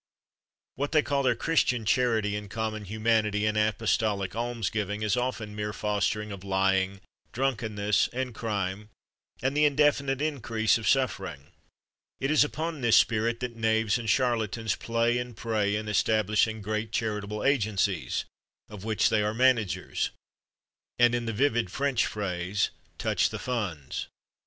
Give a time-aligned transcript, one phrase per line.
[0.77, 5.55] What they call their Christian charity and common humanity and apostolic alms giving is often
[5.55, 7.01] mere fostering of lying,
[7.33, 8.89] drunkenness, and crime,
[9.43, 11.51] and the indefinite increase of suffering.
[12.19, 16.91] It is upon this spirit that knaves and charlatans play and prey in establishing great
[16.91, 18.25] charitable agencies,
[18.69, 20.09] of which they are managers,
[20.97, 24.07] and, in the vivid French phrase, touch the funds.